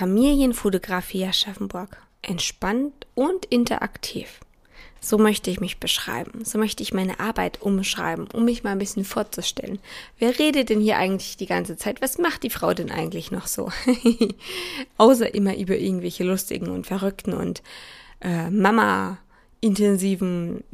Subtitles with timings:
[0.00, 2.02] Familienfotografie Aschaffenburg.
[2.22, 4.40] Entspannt und interaktiv.
[4.98, 6.42] So möchte ich mich beschreiben.
[6.42, 9.78] So möchte ich meine Arbeit umschreiben, um mich mal ein bisschen vorzustellen.
[10.18, 12.00] Wer redet denn hier eigentlich die ganze Zeit?
[12.00, 13.70] Was macht die Frau denn eigentlich noch so?
[14.96, 17.62] Außer immer über irgendwelche lustigen und verrückten und
[18.22, 20.64] äh, Mama-intensiven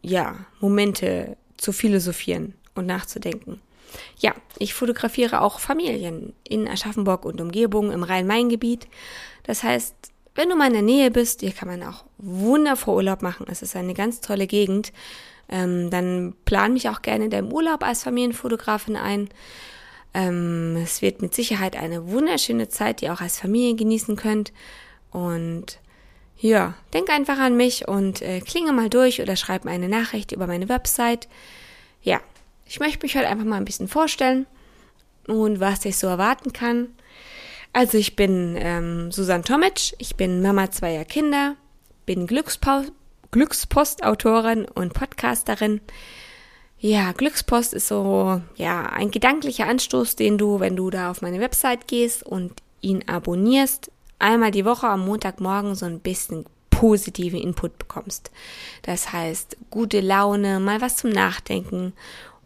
[0.00, 3.60] ja, Momente zu philosophieren und nachzudenken.
[4.18, 8.88] Ja, ich fotografiere auch Familien in Aschaffenburg und Umgebung im Rhein-Main-Gebiet.
[9.44, 9.94] Das heißt,
[10.34, 13.46] wenn du mal in der Nähe bist, hier kann man auch wundervoll Urlaub machen.
[13.50, 14.92] Es ist eine ganz tolle Gegend.
[15.48, 19.28] Ähm, dann plan mich auch gerne in deinem Urlaub als Familienfotografin ein.
[20.14, 24.52] Ähm, es wird mit Sicherheit eine wunderschöne Zeit, die ihr auch als Familie genießen könnt.
[25.10, 25.78] Und
[26.38, 30.32] ja, denk einfach an mich und äh, klinge mal durch oder schreib mir eine Nachricht
[30.32, 31.28] über meine Website.
[32.02, 32.20] Ja,
[32.66, 34.46] ich möchte mich heute einfach mal ein bisschen vorstellen
[35.26, 36.88] und was ich so erwarten kann.
[37.72, 41.56] Also ich bin ähm, Susan Tomic, ich bin Mama zweier Kinder,
[42.06, 42.82] bin Glückspo
[43.30, 45.80] Glückspostautorin und Podcasterin.
[46.78, 51.40] Ja, Glückspost ist so, ja, ein gedanklicher Anstoß, den du, wenn du da auf meine
[51.40, 57.78] Website gehst und ihn abonnierst, einmal die Woche am Montagmorgen so ein bisschen positiven Input
[57.78, 58.30] bekommst.
[58.82, 61.94] Das heißt, gute Laune, mal was zum Nachdenken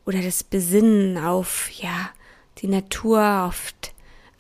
[0.07, 2.11] oder das Besinnen auf, ja,
[2.59, 3.73] die Natur, auf,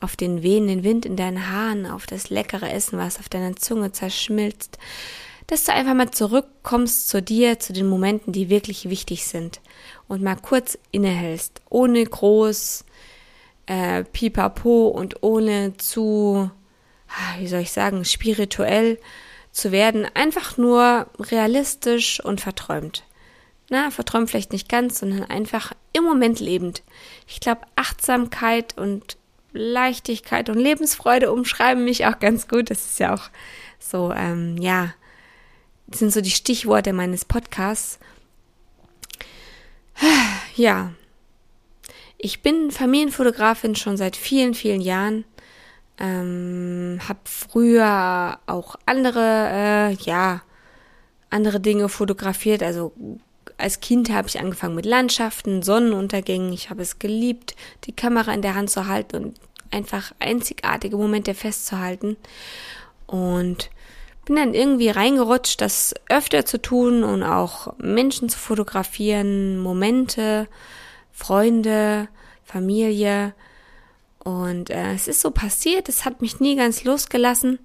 [0.01, 3.93] auf den wehenden Wind in deinen Haaren, auf das leckere Essen, was auf deiner Zunge
[3.93, 4.79] zerschmilzt,
[5.49, 9.61] dass du einfach mal zurückkommst zu dir, zu den Momenten, die wirklich wichtig sind.
[10.09, 12.85] Und mal kurz innehältst, ohne groß
[13.67, 16.51] äh, Pipapo und ohne zu,
[17.09, 18.99] ah, wie soll ich sagen, spirituell
[19.51, 23.06] zu werden, einfach nur realistisch und verträumt
[23.69, 26.83] na, verträumt vielleicht nicht ganz, sondern einfach im Moment lebend.
[27.27, 29.17] Ich glaube, Achtsamkeit und
[29.53, 32.71] Leichtigkeit und Lebensfreude umschreiben mich auch ganz gut.
[32.71, 33.31] Das ist ja auch
[33.79, 34.95] so, ähm, ja,
[35.91, 37.99] sind so die Stichworte meines Podcasts.
[40.55, 40.95] Ja,
[42.17, 45.27] ich bin Familienfotografin schon seit vielen, vielen Jahren.
[45.99, 50.41] Ähm, hab früher auch andere, äh, ja,
[51.29, 52.95] andere Dinge fotografiert, also
[53.59, 56.53] als Kind habe ich angefangen mit Landschaften, Sonnenuntergängen.
[56.53, 59.41] Ich habe es geliebt, die Kamera in der Hand zu halten und
[59.71, 62.17] einfach einzigartige Momente festzuhalten.
[63.07, 63.71] Und
[64.27, 70.49] bin dann irgendwie reingerutscht, das öfter zu tun und auch Menschen zu fotografieren, Momente,
[71.13, 72.09] Freunde,
[72.45, 73.35] Familie.
[74.19, 77.61] Und äh, es ist so passiert, es hat mich nie ganz losgelassen.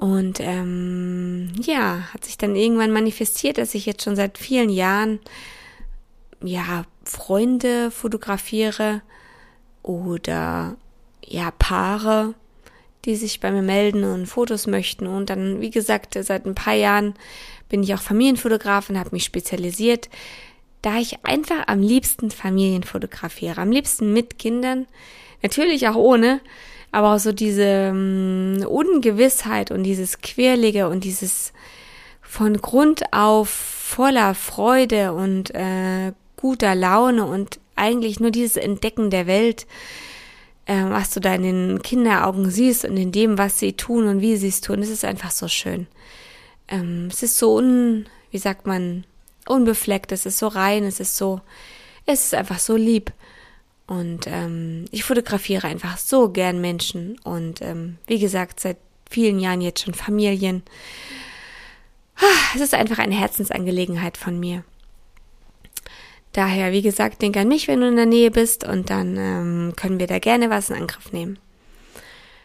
[0.00, 5.20] Und ähm, ja, hat sich dann irgendwann manifestiert, dass ich jetzt schon seit vielen Jahren
[6.42, 9.02] ja Freunde fotografiere
[9.82, 10.78] oder
[11.22, 12.32] ja Paare,
[13.04, 15.06] die sich bei mir melden und Fotos möchten.
[15.06, 17.12] Und dann, wie gesagt, seit ein paar Jahren
[17.68, 20.08] bin ich auch Familienfotografin, habe mich spezialisiert,
[20.80, 24.86] da ich einfach am liebsten Familien fotografiere, am liebsten mit Kindern,
[25.42, 26.40] natürlich auch ohne,
[26.92, 31.52] aber auch so diese um, Ungewissheit und dieses Quirlige und dieses
[32.20, 39.26] von Grund auf voller Freude und äh, guter Laune und eigentlich nur dieses Entdecken der
[39.26, 39.66] Welt,
[40.66, 44.20] äh, was du da in den Kinderaugen siehst und in dem, was sie tun und
[44.20, 45.86] wie sie es tun, das ist einfach so schön.
[46.68, 49.04] Ähm, es ist so un, wie sagt man,
[49.46, 51.40] unbefleckt, es ist so rein, es ist so,
[52.06, 53.12] es ist einfach so lieb.
[53.90, 58.76] Und ähm, ich fotografiere einfach so gern Menschen und ähm, wie gesagt, seit
[59.10, 60.62] vielen Jahren jetzt schon Familien.
[62.14, 64.62] Ah, es ist einfach eine Herzensangelegenheit von mir.
[66.30, 69.72] Daher, wie gesagt, denk an mich, wenn du in der Nähe bist und dann ähm,
[69.74, 71.40] können wir da gerne was in Angriff nehmen.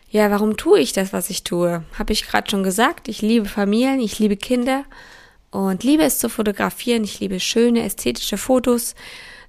[0.10, 1.84] Ja, warum tue ich das, was ich tue?
[2.00, 3.08] Habe ich gerade schon gesagt.
[3.08, 4.84] Ich liebe Familien, ich liebe Kinder
[5.52, 7.04] und liebe es zu fotografieren.
[7.04, 8.96] Ich liebe schöne, ästhetische Fotos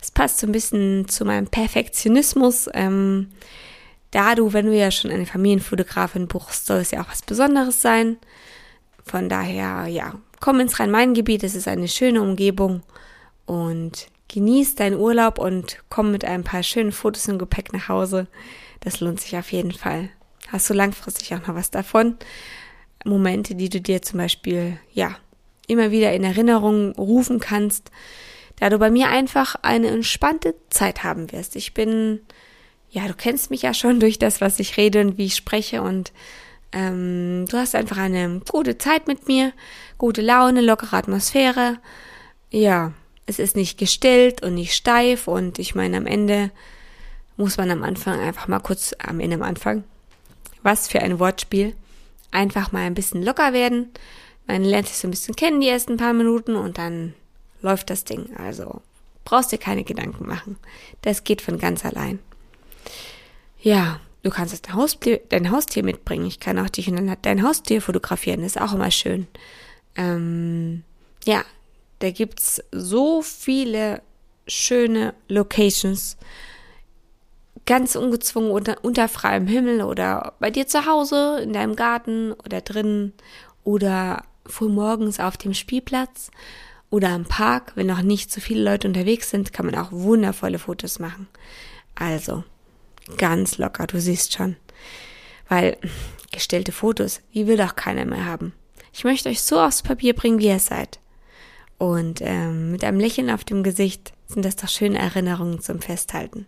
[0.06, 2.70] es passt so ein bisschen zu meinem Perfektionismus.
[2.74, 3.30] Ähm,
[4.12, 7.82] da du, wenn du ja schon eine Familienfotografin buchst, soll es ja auch was Besonderes
[7.82, 8.16] sein.
[9.04, 11.42] Von daher, ja, komm ins Rhein-Main-Gebiet.
[11.42, 12.84] Es ist eine schöne Umgebung.
[13.46, 18.28] Und genieß deinen Urlaub und komm mit ein paar schönen Fotos im Gepäck nach Hause.
[18.78, 20.10] Das lohnt sich auf jeden Fall.
[20.52, 22.16] Hast du langfristig auch noch was davon?
[23.04, 25.16] Momente, die du dir zum Beispiel, ja,
[25.66, 27.90] immer wieder in Erinnerung rufen kannst,
[28.58, 31.56] da du bei mir einfach eine entspannte Zeit haben wirst.
[31.56, 32.20] Ich bin,
[32.90, 35.82] ja, du kennst mich ja schon durch das, was ich rede und wie ich spreche
[35.82, 36.12] und
[36.72, 39.52] ähm, du hast einfach eine gute Zeit mit mir,
[39.98, 41.78] gute Laune, lockere Atmosphäre.
[42.50, 42.92] Ja,
[43.26, 46.50] es ist nicht gestellt und nicht steif und ich meine, am Ende
[47.36, 49.84] muss man am Anfang einfach mal kurz, am Ende am Anfang,
[50.62, 51.74] was für ein Wortspiel,
[52.30, 53.90] einfach mal ein bisschen locker werden.
[54.46, 57.14] Man lernt sich so ein bisschen kennen die ersten paar Minuten und dann
[57.66, 58.34] läuft das Ding.
[58.36, 58.80] Also
[59.24, 60.56] brauchst dir keine Gedanken machen.
[61.02, 62.20] Das geht von ganz allein.
[63.60, 66.26] Ja, du kannst dein Haustier, dein Haustier mitbringen.
[66.26, 68.40] Ich kann auch dich und dein Haustier fotografieren.
[68.40, 69.26] Das ist auch immer schön.
[69.96, 70.84] Ähm,
[71.24, 71.44] ja,
[71.98, 74.00] da gibt's so viele
[74.46, 76.16] schöne Locations.
[77.66, 82.60] Ganz ungezwungen unter, unter freiem Himmel oder bei dir zu Hause, in deinem Garten oder
[82.60, 83.12] drinnen
[83.64, 86.30] oder frühmorgens auf dem Spielplatz
[86.90, 90.58] oder am Park, wenn noch nicht so viele Leute unterwegs sind, kann man auch wundervolle
[90.58, 91.28] Fotos machen.
[91.94, 92.44] Also,
[93.16, 94.56] ganz locker, du siehst schon.
[95.48, 95.78] Weil
[96.32, 98.52] gestellte Fotos, die will doch keiner mehr haben.
[98.92, 101.00] Ich möchte euch so aufs Papier bringen, wie ihr seid.
[101.78, 106.46] Und ähm, mit einem Lächeln auf dem Gesicht sind das doch schöne Erinnerungen zum Festhalten.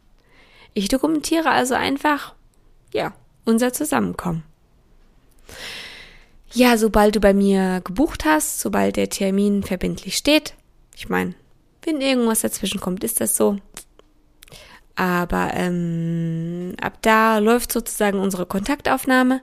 [0.75, 2.35] Ich dokumentiere also einfach,
[2.93, 3.15] ja,
[3.45, 4.45] unser Zusammenkommen.
[6.53, 10.55] Ja, sobald du bei mir gebucht hast, sobald der Termin verbindlich steht,
[10.97, 11.35] ich meine,
[11.83, 13.59] wenn irgendwas dazwischen kommt, ist das so.
[14.97, 19.43] Aber ähm, ab da läuft sozusagen unsere Kontaktaufnahme.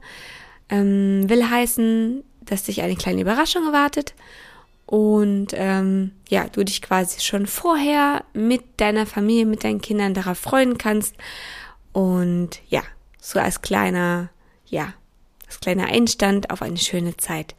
[0.67, 4.15] Ähm, will heißen, dass dich eine kleine Überraschung erwartet
[4.85, 10.37] und ähm, ja, du dich quasi schon vorher mit deiner Familie, mit deinen Kindern darauf
[10.37, 11.15] freuen kannst.
[11.91, 12.81] Und ja,
[13.19, 14.29] so als kleiner,
[14.65, 14.93] ja,
[15.47, 17.56] als kleiner Einstand auf eine schöne Zeit.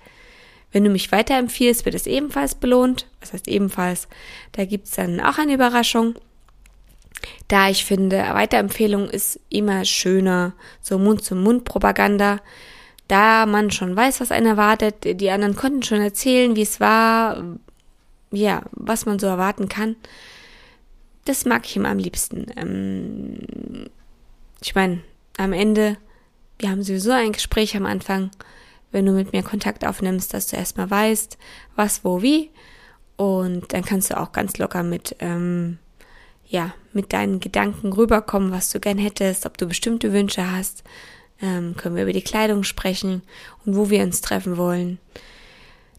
[0.73, 3.07] Wenn du mich weiterempfiehlst, wird es ebenfalls belohnt.
[3.21, 4.09] Was heißt ebenfalls?
[4.53, 6.17] Da gibt's dann auch eine Überraschung.
[7.49, 10.53] Da ich finde, Weiterempfehlung ist immer schöner,
[10.83, 12.41] so Mund-zu-Mund-Propaganda.
[13.09, 17.43] Da man schon weiß, was einen erwartet, die anderen konnten schon erzählen, wie es war,
[18.33, 19.97] ja, was man so erwarten kann.
[21.25, 22.47] Das mag ich immer am liebsten.
[22.57, 23.89] Ähm,
[24.61, 25.01] ich meine,
[25.39, 25.97] am Ende
[26.59, 28.31] wir haben sowieso ein Gespräch am Anfang,
[28.93, 31.39] wenn du mit mir Kontakt aufnimmst, dass du erstmal weißt,
[31.75, 32.51] was, wo, wie.
[33.17, 35.79] Und dann kannst du auch ganz locker mit, ähm,
[36.47, 40.85] ja, mit deinen Gedanken rüberkommen, was du gern hättest, ob du bestimmte Wünsche hast.
[41.43, 43.23] Ähm, können wir über die Kleidung sprechen
[43.65, 44.99] und wo wir uns treffen wollen.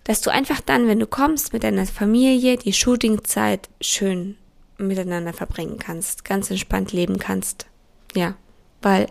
[0.04, 4.38] Dass du einfach dann, wenn du kommst, mit deiner Familie die Shootingzeit schön
[4.78, 7.68] miteinander verbringen kannst, ganz entspannt leben kannst.
[8.16, 8.36] Ja,
[8.82, 9.08] weil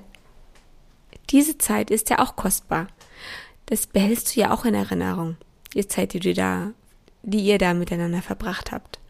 [1.30, 2.88] diese Zeit ist ja auch kostbar.
[3.66, 5.36] Das behältst du ja auch in Erinnerung.
[5.74, 6.70] Die Zeit, die du da,
[7.22, 9.00] die ihr da miteinander verbracht habt.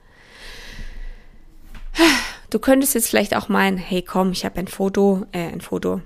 [2.50, 6.00] Du könntest jetzt vielleicht auch meinen, hey komm, ich habe ein Foto, äh, ein Foto.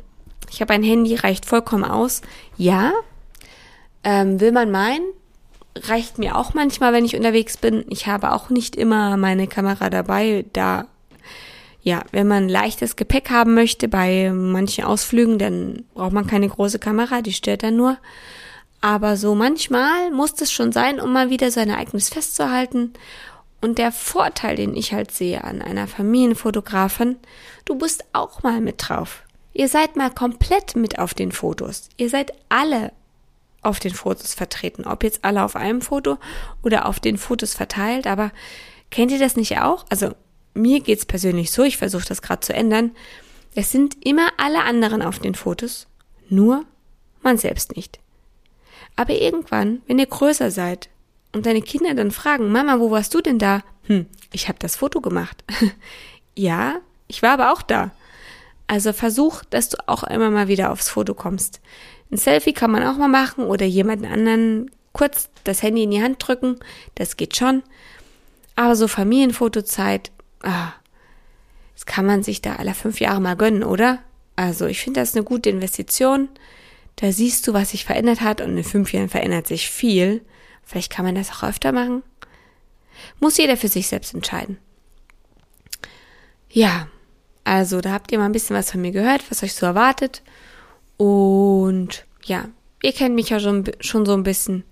[0.50, 2.22] Ich habe ein Handy, reicht vollkommen aus.
[2.56, 2.92] Ja,
[4.02, 5.04] ähm, will man meinen,
[5.76, 7.84] reicht mir auch manchmal, wenn ich unterwegs bin.
[7.88, 10.86] Ich habe auch nicht immer meine Kamera dabei, da
[11.82, 16.78] ja, wenn man leichtes Gepäck haben möchte bei manchen Ausflügen, dann braucht man keine große
[16.78, 17.96] Kamera, die stört dann nur.
[18.80, 22.92] Aber so manchmal muss es schon sein, um mal wieder sein Ereignis festzuhalten.
[23.60, 27.16] Und der Vorteil, den ich halt sehe an einer Familienfotografin,
[27.66, 29.22] du bist auch mal mit drauf.
[29.52, 31.88] Ihr seid mal komplett mit auf den Fotos.
[31.96, 32.92] Ihr seid alle
[33.62, 34.86] auf den Fotos vertreten.
[34.86, 36.16] Ob jetzt alle auf einem Foto
[36.62, 38.06] oder auf den Fotos verteilt.
[38.06, 38.30] Aber
[38.90, 39.84] kennt ihr das nicht auch?
[39.90, 40.12] Also
[40.54, 42.92] mir geht's persönlich so, ich versuche das gerade zu ändern.
[43.54, 45.86] Es sind immer alle anderen auf den Fotos,
[46.28, 46.64] nur
[47.22, 47.98] man selbst nicht.
[48.96, 50.88] Aber irgendwann, wenn ihr größer seid
[51.32, 53.62] und deine Kinder dann fragen, Mama, wo warst du denn da?
[53.84, 55.42] Hm, ich habe das Foto gemacht.
[56.36, 56.76] ja,
[57.08, 57.92] ich war aber auch da.
[58.66, 61.60] Also versuch, dass du auch immer mal wieder aufs Foto kommst.
[62.12, 66.02] Ein Selfie kann man auch mal machen oder jemanden anderen kurz das Handy in die
[66.02, 66.56] Hand drücken.
[66.94, 67.62] Das geht schon.
[68.56, 70.10] Aber so Familienfotozeit,
[70.42, 70.72] ah,
[71.74, 74.00] das kann man sich da alle fünf Jahre mal gönnen, oder?
[74.36, 76.28] Also ich finde das eine gute Investition.
[76.96, 80.22] Da siehst du, was sich verändert hat und in fünf Jahren verändert sich viel.
[80.64, 82.02] Vielleicht kann man das auch öfter machen.
[83.18, 84.58] Muss jeder für sich selbst entscheiden.
[86.50, 86.88] Ja,
[87.44, 90.22] also da habt ihr mal ein bisschen was von mir gehört, was euch so erwartet.
[90.96, 92.48] Und ja,
[92.82, 94.64] ihr kennt mich ja schon, schon so ein bisschen.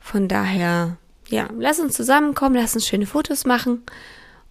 [0.00, 0.96] Von daher,
[1.28, 3.82] ja, lass uns zusammenkommen, lass uns schöne Fotos machen.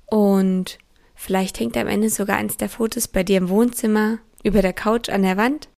[0.06, 0.78] Und
[1.16, 5.10] vielleicht hängt am Ende sogar eins der Fotos bei dir im Wohnzimmer, über der Couch
[5.10, 5.70] an der Wand.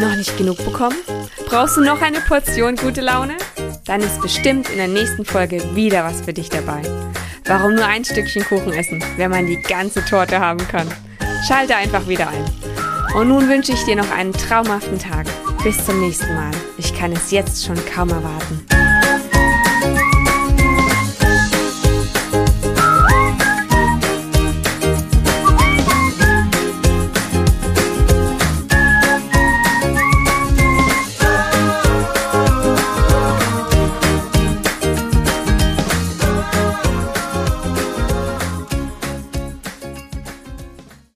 [0.00, 0.96] Noch nicht genug bekommen?
[1.46, 3.36] Brauchst du noch eine Portion gute Laune?
[3.86, 6.82] Dann ist bestimmt in der nächsten Folge wieder was für dich dabei.
[7.46, 10.86] Warum nur ein Stückchen Kuchen essen, wenn man die ganze Torte haben kann?
[11.46, 12.44] Schalte einfach wieder ein.
[13.14, 15.26] Und nun wünsche ich dir noch einen traumhaften Tag.
[15.62, 16.50] Bis zum nächsten Mal.
[16.76, 18.77] Ich kann es jetzt schon kaum erwarten.